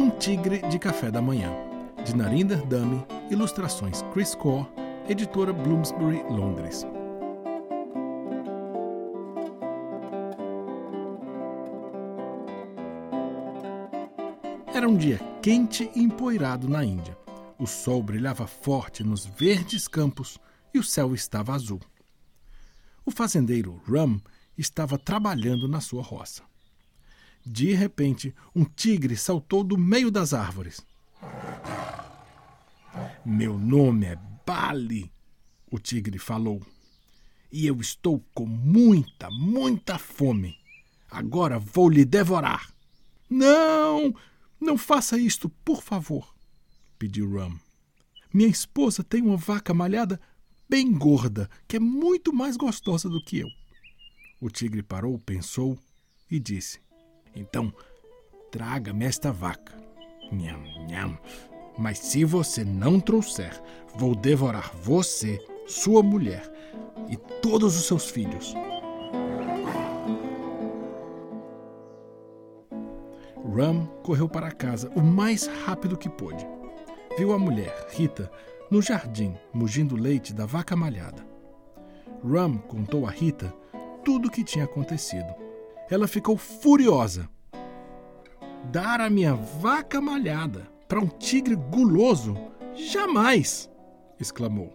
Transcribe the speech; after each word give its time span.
Um 0.00 0.08
Tigre 0.08 0.62
de 0.70 0.78
Café 0.78 1.10
da 1.10 1.20
Manhã, 1.20 1.52
de 2.06 2.16
Narinder 2.16 2.64
Dummy, 2.64 3.04
ilustrações 3.30 4.00
Chris 4.14 4.34
Core, 4.34 4.66
editora 5.06 5.52
Bloomsbury, 5.52 6.22
Londres. 6.22 6.86
Era 14.72 14.88
um 14.88 14.96
dia 14.96 15.18
quente 15.42 15.90
e 15.94 16.02
empoeirado 16.02 16.66
na 16.66 16.82
Índia. 16.82 17.14
O 17.58 17.66
sol 17.66 18.02
brilhava 18.02 18.46
forte 18.46 19.04
nos 19.04 19.26
verdes 19.26 19.86
campos 19.86 20.38
e 20.72 20.78
o 20.78 20.82
céu 20.82 21.14
estava 21.14 21.52
azul. 21.52 21.80
O 23.04 23.10
fazendeiro 23.10 23.82
Ram 23.86 24.18
estava 24.56 24.96
trabalhando 24.96 25.68
na 25.68 25.82
sua 25.82 26.02
roça. 26.02 26.49
De 27.44 27.72
repente, 27.72 28.34
um 28.54 28.64
tigre 28.64 29.16
saltou 29.16 29.64
do 29.64 29.78
meio 29.78 30.10
das 30.10 30.34
árvores. 30.34 30.80
Meu 33.24 33.58
nome 33.58 34.06
é 34.06 34.18
Bali, 34.46 35.10
o 35.70 35.78
tigre 35.78 36.18
falou. 36.18 36.60
E 37.52 37.66
eu 37.66 37.80
estou 37.80 38.24
com 38.34 38.46
muita, 38.46 39.30
muita 39.30 39.98
fome. 39.98 40.58
Agora 41.10 41.58
vou 41.58 41.88
lhe 41.88 42.04
devorar. 42.04 42.72
Não, 43.28 44.14
não 44.60 44.76
faça 44.76 45.18
isto, 45.18 45.48
por 45.64 45.82
favor, 45.82 46.34
pediu 46.98 47.32
Ram. 47.32 47.58
Minha 48.32 48.48
esposa 48.48 49.02
tem 49.02 49.22
uma 49.22 49.36
vaca 49.36 49.74
malhada 49.74 50.20
bem 50.68 50.92
gorda, 50.92 51.50
que 51.66 51.76
é 51.76 51.80
muito 51.80 52.32
mais 52.32 52.56
gostosa 52.56 53.08
do 53.08 53.22
que 53.22 53.38
eu. 53.38 53.48
O 54.40 54.48
tigre 54.48 54.82
parou, 54.82 55.18
pensou 55.18 55.76
e 56.30 56.38
disse: 56.38 56.80
Então, 57.34 57.72
traga-me 58.50 59.04
esta 59.04 59.32
vaca. 59.32 59.74
Nham, 60.32 60.62
nham. 60.88 61.18
Mas 61.78 61.98
se 61.98 62.24
você 62.24 62.64
não 62.64 63.00
trouxer, 63.00 63.52
vou 63.94 64.14
devorar 64.14 64.74
você, 64.76 65.38
sua 65.66 66.02
mulher 66.02 66.42
e 67.08 67.16
todos 67.40 67.76
os 67.76 67.86
seus 67.86 68.10
filhos. 68.10 68.54
Ram 73.54 73.86
correu 74.02 74.28
para 74.28 74.52
casa 74.52 74.90
o 74.94 75.00
mais 75.00 75.46
rápido 75.46 75.96
que 75.96 76.08
pôde. 76.08 76.46
Viu 77.16 77.32
a 77.32 77.38
mulher, 77.38 77.88
Rita, 77.90 78.30
no 78.70 78.80
jardim, 78.80 79.34
mugindo 79.52 79.96
leite 79.96 80.32
da 80.32 80.46
vaca 80.46 80.76
malhada. 80.76 81.26
Ram 82.24 82.58
contou 82.58 83.06
a 83.06 83.10
Rita 83.10 83.52
tudo 84.04 84.28
o 84.28 84.30
que 84.30 84.44
tinha 84.44 84.64
acontecido. 84.64 85.49
Ela 85.90 86.06
ficou 86.06 86.36
furiosa. 86.36 87.28
Dar 88.70 89.00
a 89.00 89.10
minha 89.10 89.34
vaca 89.34 90.00
malhada 90.00 90.68
para 90.86 91.00
um 91.00 91.08
tigre 91.08 91.56
guloso? 91.56 92.36
Jamais! 92.74 93.68
exclamou. 94.18 94.72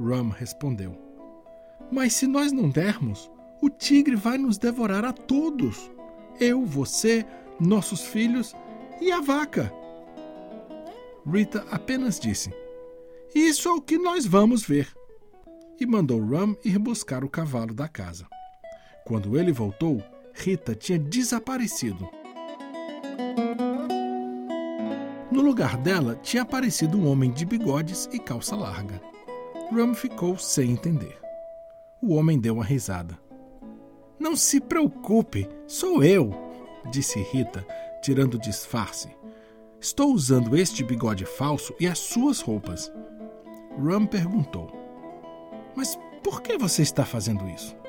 Ram 0.00 0.28
respondeu: 0.28 0.96
Mas 1.90 2.14
se 2.14 2.26
nós 2.26 2.52
não 2.52 2.68
dermos, 2.68 3.30
o 3.60 3.68
tigre 3.68 4.16
vai 4.16 4.38
nos 4.38 4.58
devorar 4.58 5.04
a 5.04 5.12
todos. 5.12 5.90
Eu, 6.38 6.64
você, 6.64 7.24
nossos 7.58 8.02
filhos 8.02 8.54
e 9.00 9.10
a 9.10 9.20
vaca. 9.20 9.72
Rita 11.26 11.64
apenas 11.70 12.20
disse: 12.20 12.52
isso 13.34 13.68
é 13.68 13.72
o 13.72 13.80
que 13.80 13.98
nós 13.98 14.24
vamos 14.24 14.62
ver. 14.62 14.88
E 15.80 15.84
mandou 15.84 16.24
Ram 16.24 16.56
ir 16.64 16.78
buscar 16.78 17.24
o 17.24 17.28
cavalo 17.28 17.74
da 17.74 17.88
casa. 17.88 18.28
Quando 19.04 19.38
ele 19.38 19.52
voltou, 19.52 20.02
Rita 20.32 20.74
tinha 20.74 20.98
desaparecido. 20.98 22.08
No 25.30 25.42
lugar 25.42 25.76
dela 25.76 26.16
tinha 26.22 26.42
aparecido 26.42 26.96
um 26.96 27.06
homem 27.06 27.30
de 27.30 27.44
bigodes 27.44 28.08
e 28.12 28.18
calça 28.18 28.56
larga. 28.56 29.02
Ram 29.70 29.94
ficou 29.94 30.38
sem 30.38 30.70
entender. 30.70 31.18
O 32.00 32.14
homem 32.14 32.40
deu 32.40 32.54
uma 32.54 32.64
risada. 32.64 33.18
Não 34.18 34.34
se 34.34 34.58
preocupe, 34.58 35.48
sou 35.66 36.02
eu, 36.02 36.30
disse 36.90 37.20
Rita, 37.20 37.66
tirando 38.00 38.34
o 38.34 38.40
disfarce. 38.40 39.08
Estou 39.78 40.14
usando 40.14 40.56
este 40.56 40.82
bigode 40.82 41.26
falso 41.26 41.74
e 41.78 41.86
as 41.86 41.98
suas 41.98 42.40
roupas. 42.40 42.90
Ram 43.78 44.06
perguntou: 44.06 44.70
Mas 45.76 45.98
por 46.22 46.40
que 46.40 46.56
você 46.56 46.80
está 46.80 47.04
fazendo 47.04 47.46
isso? 47.50 47.83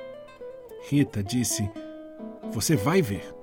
Rita 0.88 1.24
disse: 1.24 1.70
Você 2.52 2.76
vai 2.76 3.02
ver. 3.02 3.34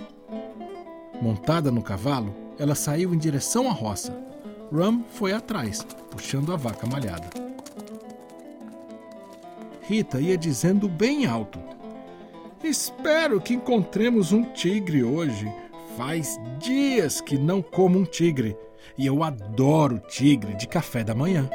Montada 1.21 1.71
no 1.71 1.83
cavalo, 1.83 2.35
ela 2.59 2.75
saiu 2.75 3.13
em 3.13 3.19
direção 3.19 3.69
à 3.69 3.73
roça. 3.73 4.17
Ram 4.73 5.05
foi 5.11 5.33
atrás, 5.33 5.85
puxando 6.11 6.53
a 6.53 6.57
vaca 6.57 6.87
malhada. 6.87 7.29
Rita 9.83 10.21
ia 10.21 10.39
dizendo 10.39 10.89
bem 10.89 11.27
alto: 11.27 11.59
Espero 12.63 13.41
que 13.41 13.55
encontremos 13.55 14.33
um 14.33 14.45
tigre 14.45 15.03
hoje. 15.03 15.53
Faz 15.97 16.41
dias 16.59 17.21
que 17.21 17.37
não 17.37 17.61
como 17.61 17.99
um 17.99 18.05
tigre 18.05 18.57
e 18.97 19.07
eu 19.07 19.23
adoro 19.23 19.99
tigre 20.09 20.55
de 20.55 20.67
café 20.67 21.03
da 21.03 21.15
manhã. 21.15 21.49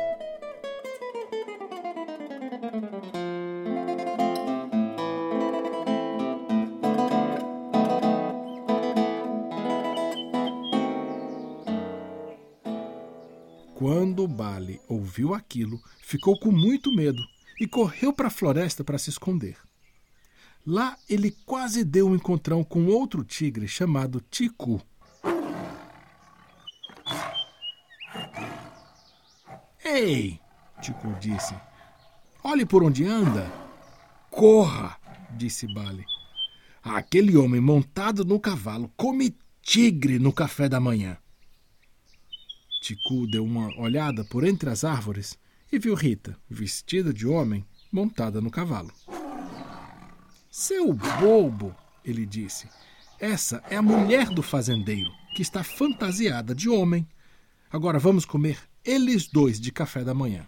Quando 13.78 14.28
Bali 14.28 14.82
ouviu 14.88 15.36
aquilo, 15.36 15.80
ficou 16.02 16.40
com 16.40 16.52
muito 16.52 16.92
medo 16.92 17.22
e 17.62 17.68
correu 17.68 18.12
para 18.12 18.26
a 18.26 18.32
floresta 18.32 18.84
para 18.84 18.98
se 18.98 19.12
esconder. 19.12 19.56
Lá 20.66 20.98
ele 21.08 21.30
quase 21.46 21.84
deu 21.84 22.08
um 22.08 22.16
encontrão 22.16 22.64
com 22.64 22.88
outro 22.88 23.24
tigre 23.24 23.68
chamado 23.68 24.20
Tiku. 24.32 24.82
Ei! 29.86 30.40
Tiku 30.82 31.14
disse. 31.20 31.54
Olhe 32.44 32.66
por 32.66 32.84
onde 32.84 33.06
anda. 33.06 33.46
Corra! 34.32 34.98
disse 35.38 35.72
Bali. 35.72 36.04
Aquele 36.82 37.38
homem 37.38 37.62
montado 37.62 38.26
no 38.26 38.40
cavalo 38.40 38.92
come 38.98 39.38
tigre 39.62 40.18
no 40.18 40.34
café 40.34 40.68
da 40.68 40.80
manhã. 40.80 41.16
Ticu 42.80 43.28
deu 43.28 43.44
uma 43.44 43.68
olhada 43.80 44.24
por 44.24 44.44
entre 44.44 44.70
as 44.70 44.84
árvores 44.84 45.38
e 45.72 45.78
viu 45.78 45.96
Rita, 45.96 46.38
vestida 46.50 47.14
de 47.14 47.28
homem, 47.28 47.66
montada 47.92 48.40
no 48.40 48.52
cavalo. 48.52 48.92
Seu 50.50 50.94
bobo, 50.94 51.76
ele 52.04 52.26
disse, 52.26 52.70
essa 53.20 53.64
é 53.70 53.76
a 53.76 53.82
mulher 53.82 54.30
do 54.30 54.42
fazendeiro, 54.44 55.12
que 55.36 55.42
está 55.42 55.64
fantasiada 55.64 56.54
de 56.54 56.70
homem. 56.70 57.08
Agora 57.72 58.00
vamos 58.00 58.26
comer 58.26 58.60
eles 58.86 59.28
dois 59.28 59.60
de 59.60 59.72
café 59.72 60.04
da 60.04 60.14
manhã. 60.14 60.48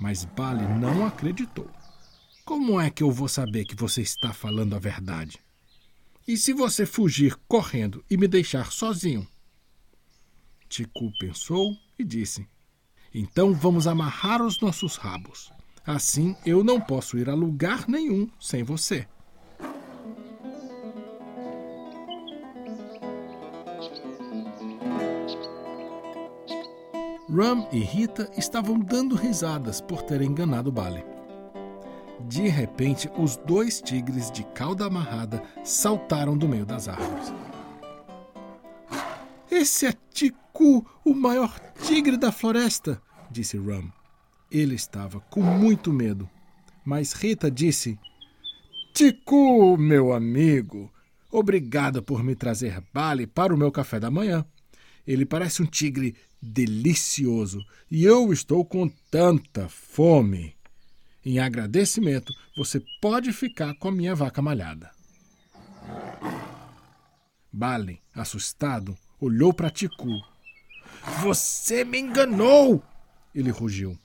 Mas 0.00 0.24
Bali 0.24 0.66
não 0.80 1.06
acreditou. 1.06 1.70
Como 2.44 2.80
é 2.80 2.90
que 2.90 3.02
eu 3.02 3.10
vou 3.10 3.28
saber 3.28 3.64
que 3.64 3.76
você 3.76 4.02
está 4.02 4.32
falando 4.32 4.74
a 4.74 4.78
verdade? 4.78 5.43
E 6.26 6.38
se 6.38 6.54
você 6.54 6.86
fugir 6.86 7.36
correndo 7.46 8.02
e 8.10 8.16
me 8.16 8.26
deixar 8.26 8.72
sozinho? 8.72 9.28
Ticu 10.68 11.12
pensou 11.18 11.76
e 11.98 12.04
disse: 12.04 12.48
Então 13.12 13.52
vamos 13.52 13.86
amarrar 13.86 14.42
os 14.42 14.58
nossos 14.58 14.96
rabos. 14.96 15.52
Assim 15.86 16.34
eu 16.46 16.64
não 16.64 16.80
posso 16.80 17.18
ir 17.18 17.28
a 17.28 17.34
lugar 17.34 17.86
nenhum 17.86 18.30
sem 18.40 18.62
você. 18.62 19.06
Ram 27.28 27.68
e 27.70 27.80
Rita 27.80 28.30
estavam 28.36 28.78
dando 28.78 29.14
risadas 29.14 29.80
por 29.80 30.02
terem 30.02 30.30
enganado 30.30 30.72
Bali. 30.72 31.13
De 32.26 32.48
repente, 32.48 33.10
os 33.18 33.36
dois 33.36 33.82
tigres 33.82 34.30
de 34.30 34.44
cauda 34.54 34.86
amarrada 34.86 35.42
saltaram 35.62 36.36
do 36.36 36.48
meio 36.48 36.64
das 36.64 36.88
árvores. 36.88 37.32
Esse 39.50 39.86
é 39.86 39.94
Tiku, 40.10 40.86
o 41.04 41.14
maior 41.14 41.60
tigre 41.86 42.16
da 42.16 42.32
floresta, 42.32 43.00
disse 43.30 43.58
Ram. 43.58 43.92
Ele 44.50 44.74
estava 44.74 45.20
com 45.20 45.42
muito 45.42 45.92
medo, 45.92 46.28
mas 46.84 47.12
Rita 47.12 47.50
disse: 47.50 47.98
Tiku, 48.94 49.76
meu 49.76 50.12
amigo, 50.12 50.90
obrigada 51.30 52.00
por 52.00 52.24
me 52.24 52.34
trazer 52.34 52.82
bale 52.92 53.26
para 53.26 53.54
o 53.54 53.58
meu 53.58 53.70
café 53.70 54.00
da 54.00 54.10
manhã. 54.10 54.46
Ele 55.06 55.26
parece 55.26 55.62
um 55.62 55.66
tigre 55.66 56.14
delicioso 56.40 57.60
e 57.90 58.04
eu 58.04 58.32
estou 58.32 58.64
com 58.64 58.88
tanta 59.10 59.68
fome. 59.68 60.53
Em 61.24 61.38
agradecimento, 61.38 62.34
você 62.54 62.82
pode 63.00 63.32
ficar 63.32 63.74
com 63.74 63.88
a 63.88 63.92
minha 63.92 64.14
vaca 64.14 64.42
malhada. 64.42 64.90
Bali, 67.50 68.02
assustado, 68.14 68.94
olhou 69.18 69.52
para 69.54 69.70
Tiku. 69.70 70.20
Você 71.22 71.82
me 71.82 71.98
enganou! 71.98 72.82
Ele 73.34 73.50
rugiu. 73.50 73.98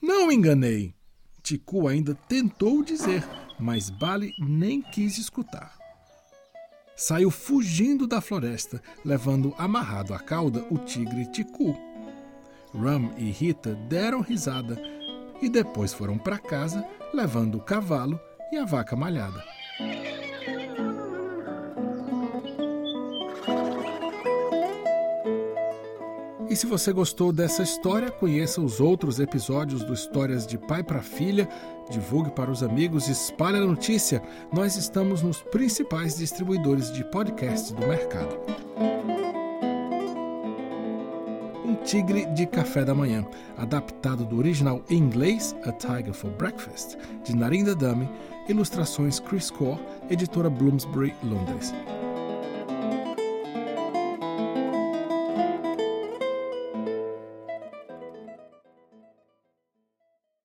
Não 0.00 0.32
enganei. 0.32 0.92
Tiku 1.40 1.86
ainda 1.86 2.14
tentou 2.14 2.82
dizer, 2.82 3.24
mas 3.58 3.88
Bali 3.88 4.32
nem 4.38 4.82
quis 4.82 5.18
escutar. 5.18 5.78
Saiu 6.96 7.30
fugindo 7.30 8.06
da 8.06 8.20
floresta, 8.20 8.82
levando 9.04 9.54
amarrado 9.56 10.14
à 10.14 10.18
cauda 10.18 10.66
o 10.68 10.78
tigre 10.78 11.30
Tiku. 11.30 11.76
Ram 12.74 13.14
e 13.18 13.30
Rita 13.30 13.74
deram 13.74 14.20
risada 14.20 14.80
e 15.42 15.48
depois 15.48 15.92
foram 15.92 16.16
para 16.16 16.38
casa, 16.38 16.86
levando 17.12 17.56
o 17.56 17.60
cavalo 17.60 18.18
e 18.52 18.56
a 18.56 18.64
vaca 18.64 18.94
malhada. 18.94 19.42
E 26.48 26.54
se 26.54 26.66
você 26.66 26.92
gostou 26.92 27.32
dessa 27.32 27.62
história, 27.62 28.10
conheça 28.10 28.60
os 28.60 28.78
outros 28.78 29.18
episódios 29.18 29.82
do 29.82 29.94
Histórias 29.94 30.46
de 30.46 30.58
Pai 30.58 30.82
para 30.82 31.00
Filha, 31.00 31.48
divulgue 31.90 32.30
para 32.30 32.50
os 32.50 32.62
amigos, 32.62 33.08
espalhe 33.08 33.56
a 33.56 33.62
notícia. 33.62 34.22
Nós 34.52 34.76
estamos 34.76 35.22
nos 35.22 35.40
principais 35.40 36.18
distribuidores 36.18 36.92
de 36.92 37.04
podcast 37.04 37.72
do 37.72 37.86
mercado. 37.86 38.38
Tigre 41.84 42.26
de 42.26 42.46
Café 42.46 42.84
da 42.84 42.94
Manhã, 42.94 43.24
adaptado 43.56 44.24
do 44.24 44.38
original 44.38 44.82
em 44.88 44.98
inglês 44.98 45.54
A 45.64 45.72
Tiger 45.72 46.12
for 46.12 46.30
Breakfast, 46.30 46.96
de 47.24 47.34
Narinda 47.34 47.74
Dami, 47.74 48.08
ilustrações 48.48 49.18
Chris 49.18 49.50
Core, 49.50 49.80
editora 50.08 50.48
Bloomsbury, 50.48 51.14
Londres. 51.24 51.74